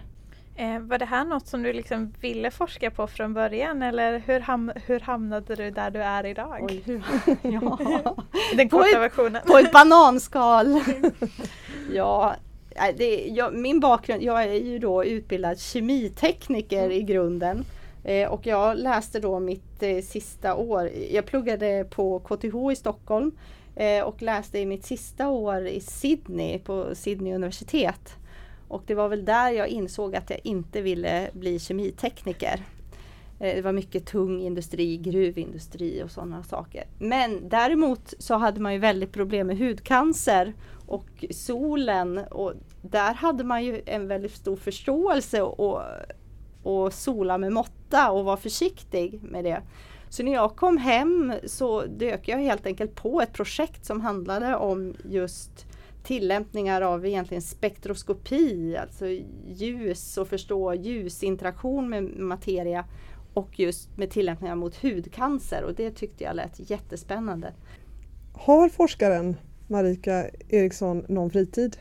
Eh, 0.57 0.79
var 0.79 0.98
det 0.98 1.05
här 1.05 1.25
något 1.25 1.48
som 1.48 1.63
du 1.63 1.74
liksom 1.74 2.13
ville 2.22 2.51
forska 2.51 2.91
på 2.91 3.07
från 3.07 3.34
början 3.34 3.81
eller 3.81 4.19
hur, 4.19 4.39
ham 4.39 4.72
hur 4.86 5.00
hamnade 5.00 5.55
du 5.55 5.72
där 5.72 5.91
du 5.91 6.01
är 6.01 6.25
idag? 6.25 6.57
Oj, 6.62 6.81
hur, 6.86 7.03
ja. 7.41 8.15
Den 8.55 8.69
korta 8.69 8.93
på 8.93 9.00
versionen. 9.00 9.41
På 9.48 9.57
ett 9.57 9.72
bananskal! 9.72 10.81
ja, 11.93 12.36
det, 12.98 13.27
jag, 13.27 13.53
min 13.53 13.79
bakgrund, 13.79 14.24
jag 14.24 14.43
är 14.43 14.53
ju 14.53 14.79
då 14.79 15.05
utbildad 15.05 15.60
kemitekniker 15.60 16.91
i 16.91 17.03
grunden. 17.03 17.65
Eh, 18.05 18.29
och 18.29 18.47
jag 18.47 18.77
läste 18.77 19.19
då 19.19 19.39
mitt 19.39 19.83
eh, 19.83 20.01
sista 20.01 20.55
år, 20.55 20.89
jag 21.12 21.25
pluggade 21.25 21.85
på 21.89 22.19
KTH 22.19 22.71
i 22.71 22.75
Stockholm 22.75 23.32
eh, 23.75 24.03
och 24.03 24.21
läste 24.21 24.60
i 24.60 24.65
mitt 24.65 24.86
sista 24.86 25.30
år 25.30 25.67
i 25.67 25.80
Sydney 25.80 26.60
på 26.60 26.95
Sydney 26.95 27.34
universitet. 27.34 28.15
Och 28.67 28.84
det 28.88 28.95
var 28.95 29.10
väl 29.10 29.25
där 29.25 29.51
jag 29.51 29.67
insåg 29.67 30.15
att 30.15 30.30
jag 30.30 30.39
inte 30.43 30.82
ville 30.82 31.30
bli 31.34 31.60
kemitekniker. 31.60 32.63
Eh, 33.39 33.56
det 33.56 33.62
var 33.62 33.71
mycket 33.71 34.06
tung 34.06 34.41
industri, 34.41 34.97
gruvindustri 34.97 36.03
och 36.03 36.12
sådana 36.12 36.43
saker. 36.43 36.84
Men 36.99 37.49
däremot 37.49 38.13
så 38.19 38.36
hade 38.36 38.60
man 38.60 38.73
ju 38.73 38.80
väldigt 38.80 39.12
problem 39.12 39.47
med 39.47 39.58
hudcancer 39.58 40.53
och 40.88 41.25
solen 41.32 42.17
och 42.17 42.53
där 42.82 43.13
hade 43.13 43.43
man 43.43 43.63
ju 43.63 43.82
en 43.86 44.08
väldigt 44.08 44.36
stor 44.36 44.56
förståelse 44.56 45.41
och, 45.41 45.82
och 46.63 46.93
sola 46.93 47.38
med 47.38 47.51
måtta 47.51 47.85
och 48.12 48.26
vara 48.26 48.38
försiktig 48.38 49.19
med 49.21 49.43
det. 49.43 49.62
Så 50.10 50.24
när 50.24 50.34
jag 50.34 50.56
kom 50.56 50.78
hem 50.78 51.34
så 51.45 51.86
dök 51.86 52.28
jag 52.28 52.38
helt 52.38 52.65
enkelt 52.65 52.95
på 52.95 53.21
ett 53.21 53.34
projekt 53.34 53.86
som 53.86 54.02
handlade 54.02 54.56
om 54.56 54.95
just 55.10 55.65
tillämpningar 56.04 56.82
av 56.82 57.06
egentligen 57.06 57.41
spektroskopi, 57.41 58.78
alltså 58.78 59.06
ljus 59.48 60.17
och 60.17 60.28
förstå 60.28 60.74
ljusinteraktion 60.74 61.89
med 61.89 62.04
materia 62.04 62.86
och 63.34 63.60
just 63.60 63.98
med 63.98 64.12
tillämpningar 64.12 64.56
mot 64.56 64.76
hudcancer 64.76 65.63
och 65.63 65.74
det 65.74 65.91
tyckte 65.91 66.24
jag 66.24 66.36
lät 66.36 66.69
jättespännande. 66.69 67.54
Har 68.34 68.69
forskaren 68.69 69.36
Marika 69.67 70.30
Eriksson 70.50 71.06
någon 71.10 71.30
fritid? 71.30 71.78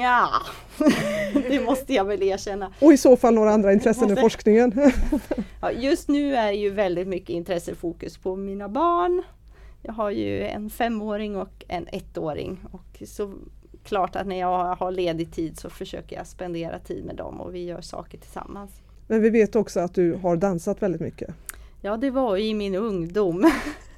Ja, 0.00 0.28
det 1.48 1.64
måste 1.64 1.94
jag 1.94 2.04
väl 2.04 2.22
erkänna. 2.22 2.72
Och 2.80 2.92
i 2.92 2.96
så 2.96 3.16
fall 3.16 3.34
några 3.34 3.50
andra 3.50 3.72
intressen 3.72 4.10
än 4.10 4.16
forskningen? 4.16 4.92
ja, 5.60 5.70
just 5.72 6.08
nu 6.08 6.34
är 6.34 6.52
ju 6.52 6.70
väldigt 6.70 7.08
mycket 7.08 7.30
intressefokus 7.30 8.18
på 8.18 8.36
mina 8.36 8.68
barn. 8.68 9.22
Jag 9.82 9.92
har 9.92 10.10
ju 10.10 10.42
en 10.42 10.70
femåring 10.70 11.36
och 11.36 11.64
en 11.68 11.88
ettåring. 11.92 12.60
Och 12.72 13.02
så 13.08 13.34
klart 13.84 14.16
att 14.16 14.26
när 14.26 14.40
jag 14.40 14.74
har 14.74 14.90
ledig 14.90 15.32
tid 15.32 15.58
så 15.58 15.70
försöker 15.70 16.16
jag 16.16 16.26
spendera 16.26 16.78
tid 16.78 17.04
med 17.04 17.16
dem 17.16 17.40
och 17.40 17.54
vi 17.54 17.64
gör 17.64 17.80
saker 17.80 18.18
tillsammans. 18.18 18.70
Men 19.06 19.22
vi 19.22 19.30
vet 19.30 19.56
också 19.56 19.80
att 19.80 19.94
du 19.94 20.14
har 20.14 20.36
dansat 20.36 20.82
väldigt 20.82 21.00
mycket. 21.00 21.34
Ja, 21.80 21.96
det 21.96 22.10
var 22.10 22.36
i 22.36 22.54
min 22.54 22.74
ungdom. 22.74 23.50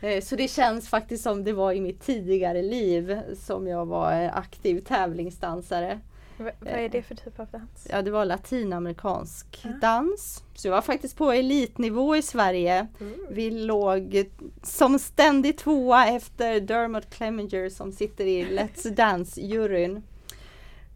Eh, 0.00 0.22
så 0.22 0.36
det 0.36 0.48
känns 0.48 0.88
faktiskt 0.88 1.22
som 1.22 1.44
det 1.44 1.52
var 1.52 1.72
i 1.72 1.80
mitt 1.80 2.00
tidigare 2.00 2.62
liv 2.62 3.20
som 3.34 3.66
jag 3.66 3.86
var 3.86 4.30
aktiv 4.34 4.80
tävlingsdansare. 4.80 6.00
V 6.36 6.50
vad 6.60 6.72
är 6.72 6.88
det 6.88 7.02
för 7.02 7.14
typ 7.14 7.40
av 7.40 7.46
dans? 7.50 7.86
Ja, 7.90 8.02
det 8.02 8.10
var 8.10 8.24
latinamerikansk 8.24 9.64
ah. 9.64 9.68
dans. 9.80 10.44
Så 10.54 10.68
jag 10.68 10.72
var 10.72 10.82
faktiskt 10.82 11.16
på 11.16 11.32
elitnivå 11.32 12.16
i 12.16 12.22
Sverige. 12.22 12.86
Mm. 13.00 13.14
Vi 13.30 13.50
låg 13.50 14.24
som 14.62 14.98
ständig 14.98 15.58
tvåa 15.58 16.06
efter 16.06 16.60
Dermot 16.60 17.10
Clemenger 17.10 17.68
som 17.68 17.92
sitter 17.92 18.24
i 18.24 18.44
Let's 18.44 18.90
Dance-juryn. 18.94 20.02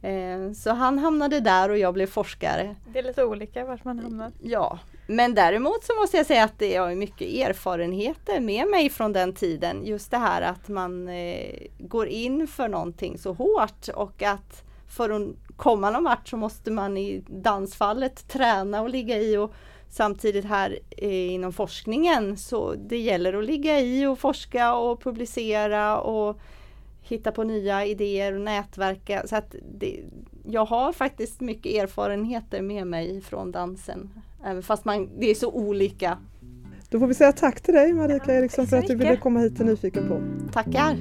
Eh, 0.02 0.52
så 0.52 0.70
han 0.70 0.98
hamnade 0.98 1.40
där 1.40 1.68
och 1.68 1.78
jag 1.78 1.94
blev 1.94 2.06
forskare. 2.06 2.76
Det 2.92 2.98
är 2.98 3.02
lite 3.02 3.24
olika 3.24 3.64
vart 3.64 3.84
man 3.84 3.98
hamnar. 3.98 4.32
Ja, 4.42 4.78
men 5.06 5.34
däremot 5.34 5.84
så 5.84 5.94
måste 6.00 6.16
jag 6.16 6.26
säga 6.26 6.44
att 6.44 6.58
det 6.58 6.76
har 6.76 6.94
mycket 6.94 7.28
erfarenheter 7.28 8.40
med 8.40 8.68
mig 8.68 8.90
från 8.90 9.12
den 9.12 9.32
tiden. 9.32 9.86
Just 9.86 10.10
det 10.10 10.18
här 10.18 10.42
att 10.42 10.68
man 10.68 11.08
eh, 11.08 11.66
går 11.78 12.08
in 12.08 12.46
för 12.46 12.68
någonting 12.68 13.18
så 13.18 13.32
hårt 13.32 13.88
och 13.94 14.22
att 14.22 14.64
för 14.88 15.10
att 15.10 15.28
komma 15.56 15.90
någon 15.90 16.04
vart 16.04 16.28
så 16.28 16.36
måste 16.36 16.70
man 16.70 16.96
i 16.96 17.22
dansfallet 17.26 18.28
träna 18.28 18.82
och 18.82 18.88
ligga 18.88 19.18
i 19.18 19.36
och 19.36 19.54
samtidigt 19.88 20.44
här 20.44 20.78
eh, 20.90 21.32
inom 21.32 21.52
forskningen 21.52 22.36
så 22.36 22.74
det 22.74 22.98
gäller 22.98 23.34
att 23.34 23.44
ligga 23.44 23.80
i 23.80 24.06
och 24.06 24.18
forska 24.18 24.74
och 24.74 25.02
publicera 25.02 26.00
och 26.00 26.40
hitta 27.02 27.32
på 27.32 27.44
nya 27.44 27.84
idéer 27.84 28.34
och 28.34 28.40
nätverka. 28.40 29.26
Så 29.26 29.36
att 29.36 29.54
det, 29.78 30.00
jag 30.46 30.64
har 30.64 30.92
faktiskt 30.92 31.40
mycket 31.40 31.82
erfarenheter 31.82 32.62
med 32.62 32.86
mig 32.86 33.20
från 33.20 33.52
dansen. 33.52 34.10
Även 34.44 34.62
fast 34.62 34.84
man, 34.84 35.08
det 35.20 35.30
är 35.30 35.34
så 35.34 35.50
olika. 35.52 36.18
Då 36.88 36.98
får 36.98 37.06
vi 37.06 37.14
säga 37.14 37.32
tack 37.32 37.60
till 37.60 37.74
dig 37.74 37.92
Marika 37.92 38.34
Eriksson 38.34 38.66
för 38.66 38.76
att 38.76 38.86
du 38.86 38.96
ville 38.96 39.16
komma 39.16 39.40
hit 39.40 39.56
till 39.56 39.66
Nyfiken 39.66 40.08
på. 40.08 40.22
Tackar! 40.52 40.96